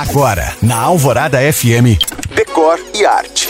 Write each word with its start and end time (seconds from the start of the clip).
Agora, 0.00 0.54
na 0.62 0.78
Alvorada 0.80 1.36
FM, 1.52 2.00
Decor 2.34 2.80
e 2.94 3.04
Arte. 3.04 3.46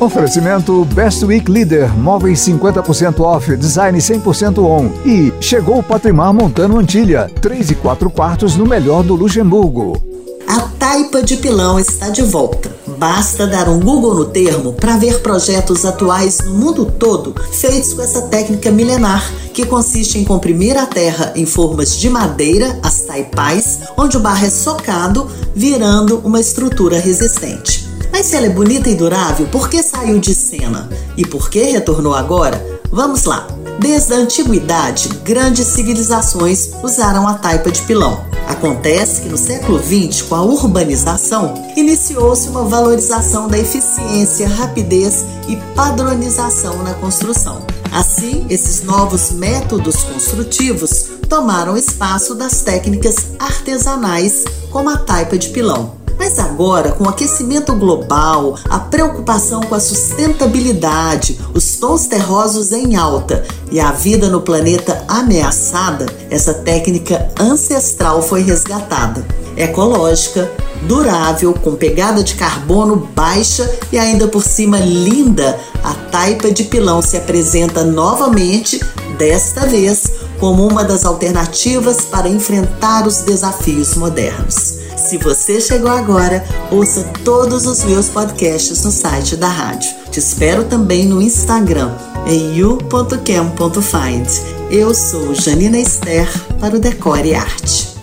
Oferecimento 0.00 0.84
Best 0.86 1.24
Week 1.24 1.48
Leader, 1.48 1.96
móveis 1.96 2.40
50% 2.40 3.20
off, 3.20 3.56
design 3.56 3.96
100% 3.96 4.58
on. 4.58 4.90
E 5.08 5.32
chegou 5.40 5.78
o 5.78 5.82
Patrimar 5.84 6.34
Montano 6.34 6.78
Antilha, 6.78 7.30
3 7.40 7.70
e 7.70 7.74
4 7.76 8.10
quartos 8.10 8.56
no 8.56 8.66
melhor 8.66 9.04
do 9.04 9.14
Luxemburgo. 9.14 10.02
A 10.48 10.62
taipa 10.76 11.22
de 11.22 11.36
pilão 11.36 11.78
está 11.78 12.08
de 12.08 12.22
volta. 12.22 12.68
Basta 12.98 13.46
dar 13.46 13.68
um 13.68 13.78
Google 13.78 14.14
no 14.14 14.24
termo 14.24 14.72
para 14.72 14.96
ver 14.96 15.20
projetos 15.20 15.84
atuais 15.84 16.38
no 16.40 16.54
mundo 16.54 16.86
todo 16.86 17.34
feitos 17.52 17.92
com 17.92 18.02
essa 18.02 18.22
técnica 18.22 18.70
milenar 18.70 19.22
que 19.52 19.66
consiste 19.66 20.18
em 20.18 20.24
comprimir 20.24 20.76
a 20.76 20.86
terra 20.86 21.32
em 21.34 21.46
formas 21.46 21.96
de 21.96 22.10
madeira, 22.10 22.78
as 22.82 23.00
taipais, 23.00 23.80
onde 23.96 24.16
o 24.16 24.20
barro 24.20 24.44
é 24.44 24.50
socado, 24.50 25.30
virando 25.54 26.18
uma 26.18 26.40
estrutura 26.40 26.98
resistente. 26.98 27.88
Mas 28.12 28.26
se 28.26 28.36
ela 28.36 28.46
é 28.46 28.50
bonita 28.50 28.90
e 28.90 28.94
durável, 28.94 29.46
por 29.46 29.68
que 29.68 29.82
saiu 29.82 30.18
de 30.18 30.34
cena? 30.34 30.88
E 31.16 31.24
por 31.24 31.48
que 31.48 31.62
retornou 31.62 32.14
agora? 32.14 32.62
Vamos 32.90 33.24
lá! 33.24 33.46
Desde 33.78 34.14
a 34.14 34.16
antiguidade, 34.16 35.08
grandes 35.22 35.66
civilizações 35.66 36.70
usaram 36.82 37.28
a 37.28 37.34
taipa 37.34 37.70
de 37.70 37.82
pilão. 37.82 38.24
Acontece 38.48 39.22
que 39.22 39.28
no 39.28 39.36
século 39.36 39.78
XX, 39.78 40.22
com 40.22 40.34
a 40.34 40.42
urbanização, 40.42 41.54
iniciou-se 41.76 42.48
uma 42.48 42.64
valorização 42.64 43.48
da 43.48 43.58
eficiência, 43.58 44.48
rapidez 44.48 45.24
e 45.46 45.56
padronização 45.74 46.82
na 46.82 46.94
construção. 46.94 47.66
Assim, 47.92 48.46
esses 48.48 48.82
novos 48.82 49.30
métodos 49.30 50.04
construtivos 50.04 51.06
tomaram 51.28 51.76
espaço 51.76 52.34
das 52.34 52.62
técnicas 52.62 53.16
artesanais, 53.38 54.44
como 54.70 54.90
a 54.90 54.96
taipa 54.96 55.36
de 55.36 55.50
pilão. 55.50 56.05
Mas 56.18 56.38
agora, 56.38 56.92
com 56.92 57.04
o 57.04 57.08
aquecimento 57.08 57.74
global, 57.74 58.56
a 58.68 58.78
preocupação 58.78 59.60
com 59.60 59.74
a 59.74 59.80
sustentabilidade, 59.80 61.38
os 61.54 61.76
tons 61.76 62.06
terrosos 62.06 62.72
em 62.72 62.96
alta 62.96 63.44
e 63.70 63.78
a 63.78 63.92
vida 63.92 64.28
no 64.28 64.40
planeta 64.40 65.04
ameaçada, 65.06 66.06
essa 66.30 66.54
técnica 66.54 67.28
ancestral 67.38 68.22
foi 68.22 68.42
resgatada. 68.42 69.24
Ecológica, 69.56 70.50
durável, 70.82 71.54
com 71.54 71.74
pegada 71.74 72.22
de 72.22 72.34
carbono 72.34 73.08
baixa 73.14 73.70
e 73.90 73.98
ainda 73.98 74.28
por 74.28 74.42
cima 74.42 74.78
linda, 74.78 75.58
a 75.82 75.94
taipa 76.10 76.50
de 76.50 76.64
pilão 76.64 77.00
se 77.00 77.16
apresenta 77.16 77.84
novamente, 77.84 78.80
desta 79.16 79.66
vez 79.66 80.04
como 80.38 80.66
uma 80.66 80.84
das 80.84 81.04
alternativas 81.04 82.02
para 82.02 82.28
enfrentar 82.28 83.06
os 83.06 83.22
desafios 83.22 83.94
modernos. 83.94 84.85
Se 85.06 85.18
você 85.18 85.60
chegou 85.60 85.88
agora, 85.88 86.44
ouça 86.68 87.04
todos 87.24 87.64
os 87.64 87.84
meus 87.84 88.08
podcasts 88.08 88.82
no 88.82 88.90
site 88.90 89.36
da 89.36 89.46
rádio. 89.46 89.94
Te 90.10 90.18
espero 90.18 90.64
também 90.64 91.06
no 91.06 91.22
Instagram, 91.22 91.92
em 92.26 92.56
you.cam.find. 92.56 94.26
Eu 94.68 94.92
sou 94.92 95.32
Janina 95.32 95.78
Esther 95.78 96.28
para 96.58 96.74
o 96.74 96.80
Decore 96.80 97.36
Arte. 97.36 97.95